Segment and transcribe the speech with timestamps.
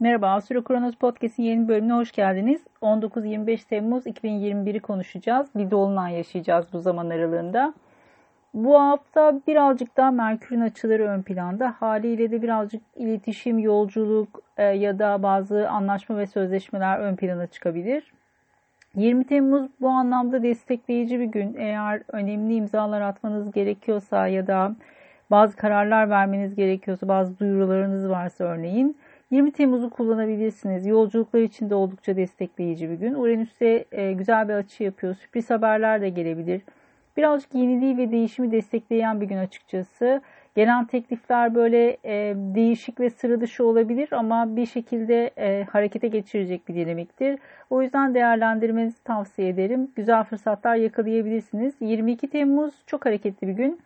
[0.00, 2.60] Merhaba, Astro Kronos Podcast'in yeni bölümüne hoş geldiniz.
[2.82, 5.48] 19-25 Temmuz 2021'i konuşacağız.
[5.54, 7.74] Bir dolunay yaşayacağız bu zaman aralığında.
[8.54, 11.74] Bu hafta birazcık daha Merkür'ün açıları ön planda.
[11.78, 18.12] Haliyle de birazcık iletişim, yolculuk e, ya da bazı anlaşma ve sözleşmeler ön plana çıkabilir.
[18.94, 21.54] 20 Temmuz bu anlamda destekleyici bir gün.
[21.58, 24.76] Eğer önemli imzalar atmanız gerekiyorsa ya da
[25.30, 28.96] bazı kararlar vermeniz gerekiyorsa, bazı duyurularınız varsa örneğin
[29.30, 30.86] 20 Temmuz'u kullanabilirsiniz.
[30.86, 33.14] Yolculuklar için de oldukça destekleyici bir gün.
[33.14, 35.14] Uranüs'te e, güzel bir açı yapıyor.
[35.14, 36.62] Sürpriz haberler de gelebilir.
[37.16, 40.22] Birazcık yeniliği ve değişimi destekleyen bir gün açıkçası.
[40.54, 46.68] Gelen teklifler böyle e, değişik ve sıra dışı olabilir ama bir şekilde e, harekete geçirecek
[46.68, 47.38] bir dinamiktir.
[47.70, 49.90] O yüzden değerlendirmenizi tavsiye ederim.
[49.96, 51.74] Güzel fırsatlar yakalayabilirsiniz.
[51.80, 53.80] 22 Temmuz çok hareketli bir gün.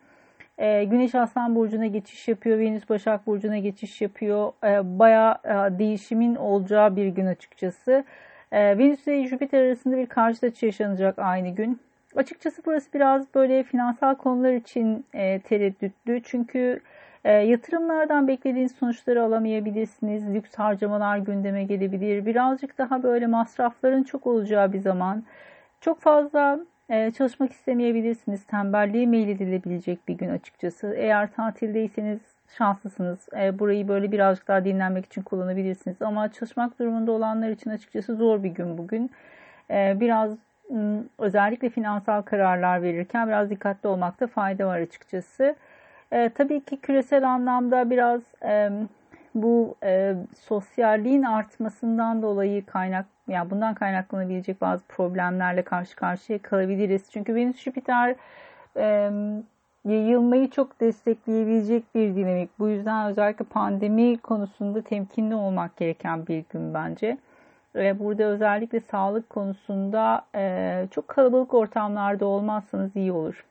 [0.61, 2.59] E, Güneş Aslan Burcu'na geçiş yapıyor.
[2.59, 4.53] Venüs Başak Burcu'na geçiş yapıyor.
[4.63, 8.03] E, bayağı e, değişimin olacağı bir gün açıkçası.
[8.51, 11.79] E, Venüs ve Jüpiter arasında bir karşıt açı yaşanacak aynı gün.
[12.15, 16.21] Açıkçası burası biraz böyle finansal konular için e, tereddütlü.
[16.23, 16.81] Çünkü
[17.23, 20.33] e, yatırımlardan beklediğiniz sonuçları alamayabilirsiniz.
[20.33, 22.25] Lüks harcamalar gündeme gelebilir.
[22.25, 25.23] Birazcık daha böyle masrafların çok olacağı bir zaman.
[25.81, 26.59] Çok fazla
[26.91, 28.43] e, çalışmak istemeyebilirsiniz.
[28.43, 30.93] Tembelliğe meyledilebilecek bir gün açıkçası.
[30.97, 32.19] Eğer tatildeyseniz
[32.57, 33.19] şanslısınız.
[33.39, 36.01] E, burayı böyle birazcık daha dinlenmek için kullanabilirsiniz.
[36.01, 39.11] Ama çalışmak durumunda olanlar için açıkçası zor bir gün bugün.
[39.71, 40.31] E, biraz
[41.17, 45.55] özellikle finansal kararlar verirken biraz dikkatli olmakta fayda var açıkçası.
[46.35, 48.21] Tabii ki küresel anlamda biraz
[49.35, 57.11] bu e, sosyalliğin artmasından dolayı kaynak yani bundan kaynaklanabilecek bazı problemlerle karşı karşıya kalabiliriz.
[57.11, 58.15] Çünkü Venüs Jüpiter
[58.77, 59.11] e,
[59.85, 62.59] yayılmayı çok destekleyebilecek bir dinamik.
[62.59, 67.17] Bu yüzden özellikle pandemi konusunda temkinli olmak gereken bir gün bence.
[67.75, 73.45] Ve burada özellikle sağlık konusunda e, çok kalabalık ortamlarda olmazsanız iyi olur.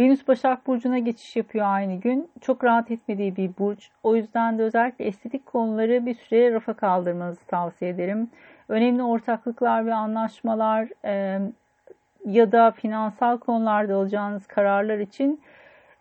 [0.00, 2.30] Venüs Başak Burcu'na geçiş yapıyor aynı gün.
[2.40, 3.90] Çok rahat etmediği bir burç.
[4.02, 8.30] O yüzden de özellikle estetik konuları bir süre rafa kaldırmanızı tavsiye ederim.
[8.68, 11.40] Önemli ortaklıklar ve anlaşmalar e,
[12.26, 15.40] ya da finansal konularda alacağınız kararlar için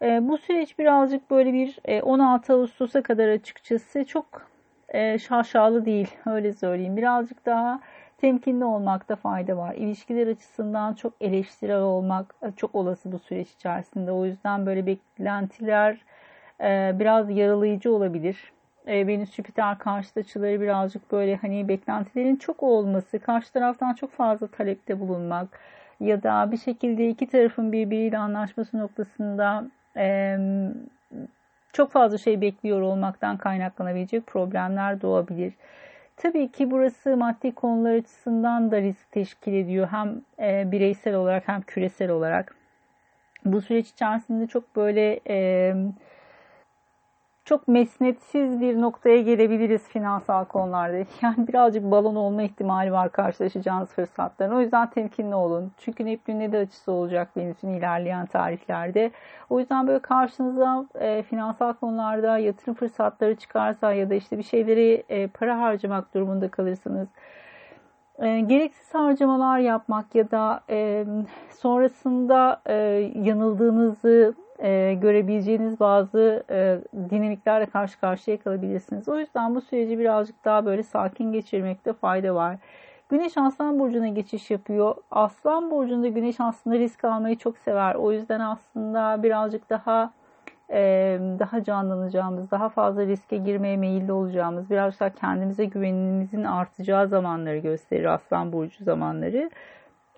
[0.01, 4.47] e, bu süreç birazcık böyle bir e, 16 Ağustos'a kadar açıkçası çok
[4.89, 6.97] e, şaşalı değil öyle söyleyeyim.
[6.97, 7.79] Birazcık daha
[8.21, 9.75] temkinli olmakta fayda var.
[9.75, 14.11] İlişkiler açısından çok eleştirel olmak e, çok olası bu süreç içerisinde.
[14.11, 15.97] O yüzden böyle beklentiler
[16.61, 18.51] e, biraz yaralayıcı olabilir.
[18.87, 24.47] E, Venüs Jüpiter karşıt açıları birazcık böyle hani beklentilerin çok olması, karşı taraftan çok fazla
[24.47, 25.59] talepte bulunmak
[25.99, 29.65] ya da bir şekilde iki tarafın birbiriyle anlaşması noktasında
[29.97, 30.37] e,
[31.73, 35.53] çok fazla şey bekliyor olmaktan kaynaklanabilecek problemler doğabilir.
[36.21, 39.87] Tabii ki burası maddi konular açısından da risk teşkil ediyor.
[39.91, 42.55] Hem e, bireysel olarak hem küresel olarak.
[43.45, 45.75] Bu süreç içerisinde çok böyle e,
[47.49, 50.97] çok mesnetsiz bir noktaya gelebiliriz finansal konularda.
[51.21, 54.55] Yani birazcık balon olma ihtimali var karşılaşacağınız fırsatların.
[54.55, 55.71] O yüzden temkinli olun.
[55.77, 59.11] Çünkü Neptün'le de açısı olacak Venüs'ün ilerleyen tarihlerde.
[59.49, 65.03] O yüzden böyle karşınıza e, finansal konularda yatırım fırsatları çıkarsa ya da işte bir şeyleri
[65.09, 67.07] e, para harcamak durumunda kalırsınız.
[68.19, 71.05] E, gereksiz harcamalar yapmak ya da e,
[71.61, 72.73] sonrasında e,
[73.15, 79.09] yanıldığınızı e, görebileceğiniz bazı e, dinamiklerle karşı karşıya kalabilirsiniz.
[79.09, 82.57] O yüzden bu süreci birazcık daha böyle sakin geçirmekte fayda var.
[83.09, 84.95] Güneş Aslan Burcu'na geçiş yapıyor.
[85.11, 87.95] Aslan Burcu'nda Güneş aslında risk almayı çok sever.
[87.95, 90.11] O yüzden aslında birazcık daha
[90.71, 90.79] e,
[91.39, 98.05] daha canlanacağımız, daha fazla riske girmeye meyilli olacağımız, biraz daha kendimize güvenimizin artacağı zamanları gösterir
[98.05, 99.49] Aslan Burcu zamanları.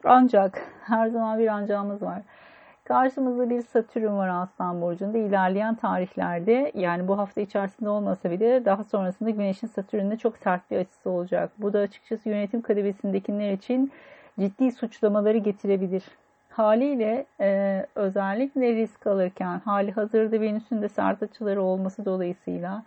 [0.04, 2.22] Ancak her zaman bir ancağımız var.
[2.84, 5.18] Karşımızda bir Satürn var Aslan Burcu'nda.
[5.18, 10.78] İlerleyen tarihlerde yani bu hafta içerisinde olmasa bile daha sonrasında Güneş'in Satürn'de çok sert bir
[10.78, 11.52] açısı olacak.
[11.58, 13.92] Bu da açıkçası yönetim kademesindekiler için
[14.40, 16.04] ciddi suçlamaları getirebilir.
[16.50, 22.84] Haliyle e, özellikle risk alırken hali hazırda Venüs'ün de sert açıları olması dolayısıyla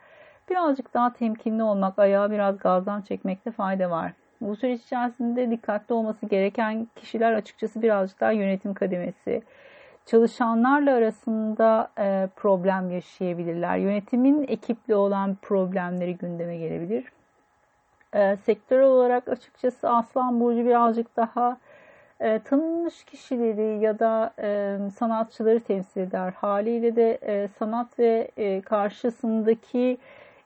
[0.50, 4.12] birazcık daha temkinli olmak, ayağı biraz gazdan çekmekte fayda var.
[4.40, 9.42] Bu süreç içerisinde dikkatli olması gereken kişiler açıkçası birazcık daha yönetim kademesi,
[10.06, 13.76] çalışanlarla arasında e, problem yaşayabilirler.
[13.76, 17.04] Yönetimin ekiple olan problemleri gündeme gelebilir.
[18.12, 21.56] E, sektörel olarak açıkçası Aslan Burcu birazcık daha
[22.20, 26.32] e, tanınmış kişileri ya da e, sanatçıları temsil eder.
[26.36, 29.98] Haliyle de e, sanat ve e, karşısındaki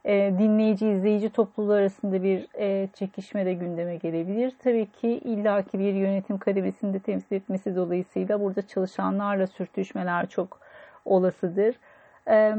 [0.05, 4.53] e, dinleyici izleyici topluluğu arasında bir e, çekişme de gündeme gelebilir.
[4.59, 10.61] Tabii ki illaki bir yönetim kademesinde temsil etmesi dolayısıyla burada çalışanlarla sürtüşmeler çok
[11.05, 11.75] olasıdır.
[12.29, 12.55] E,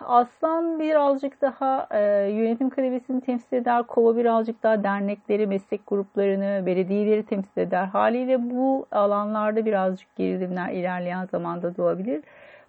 [0.00, 2.00] Aslan birazcık daha e,
[2.30, 3.82] yönetim kademesini temsil eder.
[3.82, 7.86] Kova birazcık daha dernekleri, meslek gruplarını, belediyeleri temsil eder.
[7.86, 12.22] Haliyle bu alanlarda birazcık gerilimler ilerleyen zamanda doğabilir.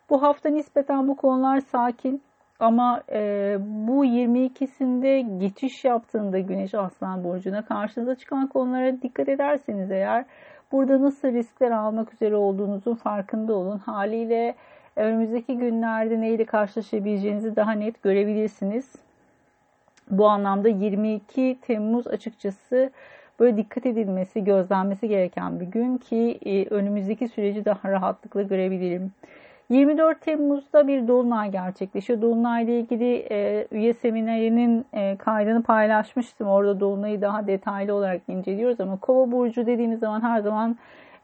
[0.10, 2.22] Bu hafta nispeten bu konular sakin.
[2.60, 10.26] Ama e, bu 22'sinde geçiş yaptığında Güneş Aslan Burcu'na karşınıza çıkan konulara dikkat ederseniz eğer
[10.72, 13.78] burada nasıl riskler almak üzere olduğunuzun farkında olun.
[13.78, 14.56] Haliyle
[14.96, 18.96] önümüzdeki günlerde neyle karşılaşabileceğinizi daha net görebilirsiniz.
[20.12, 22.90] Bu anlamda 22 Temmuz açıkçası
[23.40, 29.12] böyle dikkat edilmesi, gözlenmesi gereken bir gün ki e, önümüzdeki süreci daha rahatlıkla görebilirim.
[29.70, 32.22] 24 Temmuz'da bir dolunay gerçekleşiyor.
[32.22, 36.48] Dolunay ile ilgili e, üye seminerinin e, kaydını paylaşmıştım.
[36.48, 40.78] Orada dolunayı daha detaylı olarak inceliyoruz ama Kova burcu dediğimiz zaman her zaman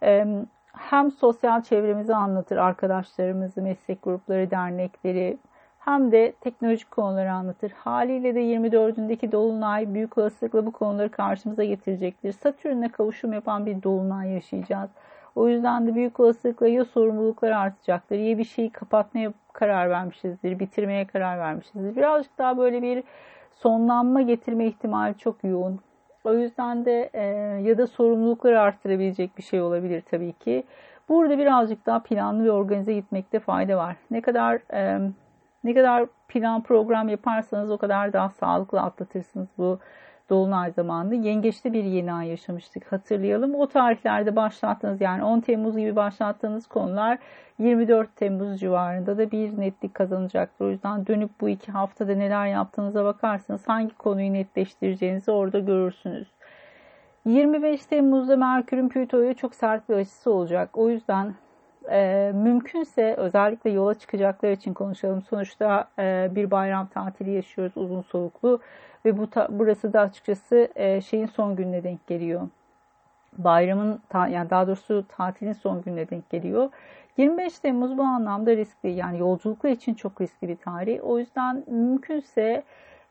[0.04, 0.28] e,
[0.74, 5.38] hem sosyal çevremizi anlatır, arkadaşlarımızı, meslek grupları, dernekleri
[5.80, 7.72] hem de teknolojik konuları anlatır.
[7.72, 12.32] Haliyle de 24'ündeki dolunay büyük olasılıkla bu konuları karşımıza getirecektir.
[12.32, 14.90] Satürn'le kavuşum yapan bir dolunay yaşayacağız.
[15.36, 21.08] O yüzden de büyük olasılıkla ya sorumluluklar artacaktır ya bir şeyi kapatmaya karar vermişizdir, bitirmeye
[21.08, 21.96] karar vermişizdir.
[21.96, 23.04] Birazcık daha böyle bir
[23.52, 25.80] sonlanma getirme ihtimali çok yoğun.
[26.24, 27.24] O yüzden de e,
[27.62, 30.64] ya da sorumlulukları arttırabilecek bir şey olabilir tabii ki.
[31.10, 33.96] Burada birazcık daha planlı ve organize gitmekte fayda var.
[34.12, 35.00] Ne kadar e,
[35.64, 39.80] ne kadar plan program yaparsanız o kadar daha sağlıklı atlatırsınız bu
[40.32, 43.56] Dolunay zamanında yengeçte bir yeni ay yaşamıştık hatırlayalım.
[43.56, 47.18] O tarihlerde başlattığınız yani 10 Temmuz gibi başlattığınız konular
[47.60, 50.66] 24 Temmuz civarında da bir netlik kazanacaktır.
[50.66, 56.28] O yüzden dönüp bu iki haftada neler yaptığınıza bakarsanız hangi konuyu netleştireceğinizi orada görürsünüz.
[57.26, 60.70] 25 Temmuz'da Merkür'ün Plüto'ya çok sert bir açısı olacak.
[60.74, 61.34] O yüzden
[61.92, 65.22] e, mümkünse özellikle yola çıkacaklar için konuşalım.
[65.22, 68.60] Sonuçta e, bir bayram tatili yaşıyoruz uzun soluklu
[69.06, 72.42] ve bu ta, burası da açıkçası e, şeyin son gününe denk geliyor.
[73.38, 76.70] Bayramın ta, yani daha doğrusu tatilin son gününe denk geliyor.
[77.18, 81.00] 25 Temmuz bu anlamda riskli yani yolculuklar için çok riskli bir tarih.
[81.04, 82.64] O yüzden mümkünse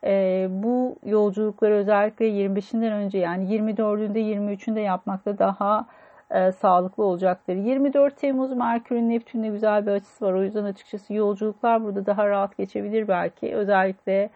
[0.04, 5.86] e, bu yolculukları özellikle 25'inden önce yani 24'ünde 23'ünde yapmakta daha
[6.30, 7.54] e, sağlıklı olacaktır.
[7.54, 10.32] 24 Temmuz Merkür'ün Neptün'le güzel bir açısı var.
[10.32, 13.54] O yüzden açıkçası yolculuklar burada daha rahat geçebilir belki.
[13.54, 14.30] Özellikle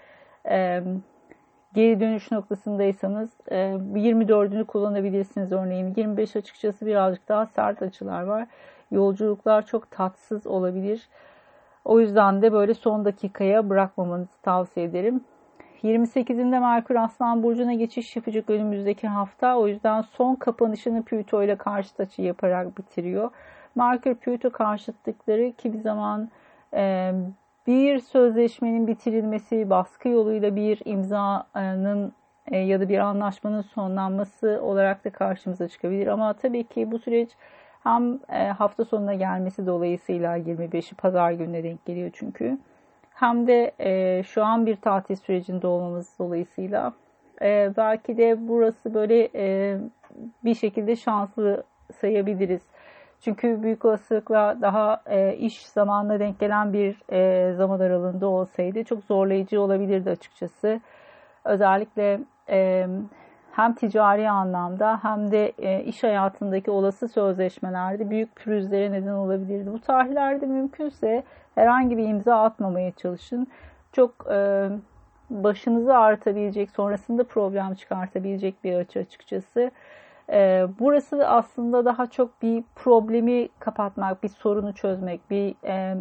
[0.49, 0.83] e,
[1.75, 5.95] geri dönüş noktasındaysanız e, 24'ünü kullanabilirsiniz örneğin.
[5.97, 8.47] 25 açıkçası birazcık daha sert açılar var.
[8.91, 11.09] Yolculuklar çok tatsız olabilir.
[11.85, 15.21] O yüzden de böyle son dakikaya bırakmamanızı tavsiye ederim.
[15.83, 19.57] 28'inde Merkür Aslan Burcu'na geçiş yapacak önümüzdeki hafta.
[19.57, 23.31] O yüzden son kapanışını Plüto ile karşıt açı yaparak bitiriyor.
[23.75, 26.31] Merkür Plüto karşıtlıkları kimi zaman
[26.75, 27.13] e,
[27.67, 32.13] bir sözleşmenin bitirilmesi, baskı yoluyla bir imzanın
[32.51, 36.07] e, ya da bir anlaşmanın sonlanması olarak da karşımıza çıkabilir.
[36.07, 37.31] Ama tabii ki bu süreç
[37.83, 42.59] hem e, hafta sonuna gelmesi dolayısıyla 25'i pazar gününe denk geliyor çünkü
[43.15, 46.93] hem de e, şu an bir tatil sürecinde olmamız dolayısıyla
[47.77, 49.29] belki de burası böyle
[50.45, 51.65] bir şekilde şanslı
[52.01, 52.63] sayabiliriz.
[53.25, 59.05] Çünkü büyük olasılıkla daha e, iş zamanına denk gelen bir e, zaman aralığında olsaydı çok
[59.05, 60.81] zorlayıcı olabilirdi açıkçası.
[61.45, 62.87] Özellikle e,
[63.53, 69.73] hem ticari anlamda hem de e, iş hayatındaki olası sözleşmelerde büyük pürüzlere neden olabilirdi.
[69.73, 71.23] Bu tarihlerde mümkünse
[71.55, 73.47] herhangi bir imza atmamaya çalışın.
[73.93, 74.69] Çok e,
[75.31, 79.71] başınızı artabilecek, sonrasında problem çıkartabilecek bir açı açıkçası.
[80.31, 85.97] E, burası aslında daha çok bir problemi kapatmak, bir sorunu çözmek, bir e,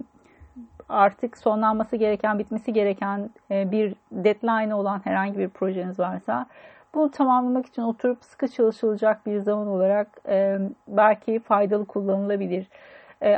[0.89, 6.45] artık sonlanması gereken, bitmesi gereken e, bir deadline olan herhangi bir projeniz varsa
[6.93, 12.67] bunu tamamlamak için oturup sıkı çalışılacak bir zaman olarak e, belki faydalı kullanılabilir.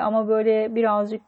[0.01, 1.21] Ama böyle birazcık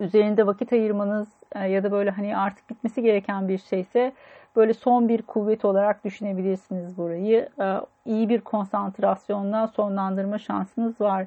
[0.00, 4.12] üzerinde vakit ayırmanız ya da böyle hani artık bitmesi gereken bir şeyse
[4.58, 7.48] böyle son bir kuvvet olarak düşünebilirsiniz burayı.
[7.60, 7.74] E,
[8.06, 11.26] iyi bir konsantrasyonla sonlandırma şansınız var.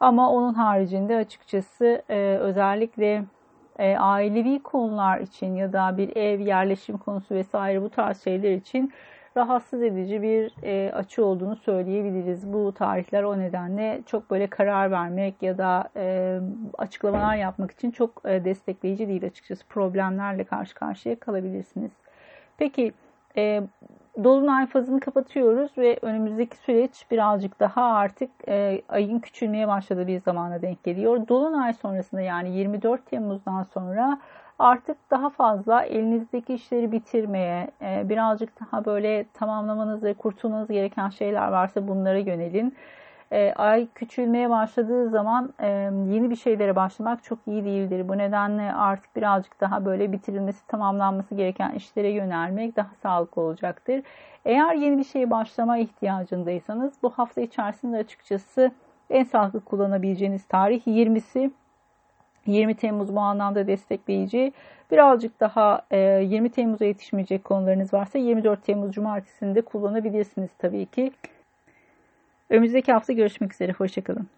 [0.00, 3.24] Ama onun haricinde açıkçası e, özellikle
[3.78, 8.92] e, ailevi konular için ya da bir ev yerleşim konusu vesaire bu tarz şeyler için
[9.36, 12.52] rahatsız edici bir e, açı olduğunu söyleyebiliriz.
[12.52, 15.88] Bu tarihler o nedenle çok böyle karar vermek ya da
[16.78, 19.66] açıklamalar yapmak için çok destekleyici değil açıkçası.
[19.66, 21.92] Problemlerle karşı karşıya kalabilirsiniz.
[22.58, 22.92] Peki
[23.36, 23.62] e,
[24.24, 30.62] Dolunay fazını kapatıyoruz ve önümüzdeki süreç birazcık daha artık e, ayın küçülmeye başladığı bir zamana
[30.62, 31.28] denk geliyor.
[31.28, 34.18] Dolunay sonrasında yani 24 Temmuz'dan sonra
[34.58, 41.48] artık daha fazla elinizdeki işleri bitirmeye, e, birazcık daha böyle tamamlamanız ve kurtulmanız gereken şeyler
[41.48, 42.76] varsa bunlara yönelin.
[43.32, 45.68] E, ay küçülmeye başladığı zaman e,
[46.08, 48.08] yeni bir şeylere başlamak çok iyi değildir.
[48.08, 54.02] Bu nedenle artık birazcık daha böyle bitirilmesi, tamamlanması gereken işlere yönelmek daha sağlıklı olacaktır.
[54.44, 58.72] Eğer yeni bir şey başlama ihtiyacındaysanız bu hafta içerisinde açıkçası
[59.10, 61.50] en sağlıklı kullanabileceğiniz tarih 20'si
[62.46, 64.52] 20 Temmuz bu anlamda destekleyici.
[64.90, 71.12] Birazcık daha 20 Temmuz'a yetişmeyecek konularınız varsa 24 Temmuz Cumartesi'nde kullanabilirsiniz tabii ki.
[72.50, 73.72] Önümüzdeki hafta görüşmek üzere.
[73.72, 74.28] Hoşçakalın.